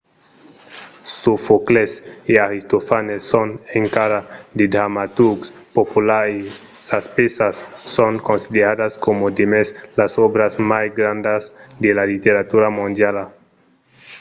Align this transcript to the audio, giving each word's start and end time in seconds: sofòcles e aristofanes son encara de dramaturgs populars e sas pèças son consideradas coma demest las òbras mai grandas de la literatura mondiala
sofòcles 1.21 1.91
e 2.33 2.33
aristofanes 2.47 3.21
son 3.31 3.49
encara 3.81 4.19
de 4.57 4.65
dramaturgs 4.75 5.47
populars 5.77 6.33
e 6.37 6.41
sas 6.87 7.05
pèças 7.17 7.55
son 7.95 8.13
consideradas 8.29 8.93
coma 9.03 9.27
demest 9.39 9.71
las 9.99 10.13
òbras 10.27 10.53
mai 10.71 10.85
grandas 10.99 11.43
de 11.83 11.89
la 11.97 12.05
literatura 12.13 12.67
mondiala 12.79 13.23